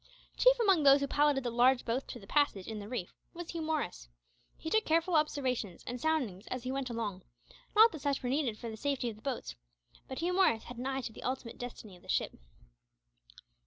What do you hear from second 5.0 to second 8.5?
observations and soundings as he went along, not that such were